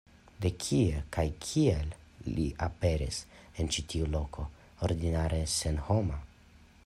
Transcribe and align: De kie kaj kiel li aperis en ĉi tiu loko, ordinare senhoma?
De 0.43 0.49
kie 0.61 1.01
kaj 1.17 1.25
kiel 1.47 1.91
li 2.29 2.47
aperis 2.69 3.19
en 3.63 3.71
ĉi 3.75 3.85
tiu 3.93 4.09
loko, 4.15 4.45
ordinare 4.89 5.45
senhoma? 5.59 6.19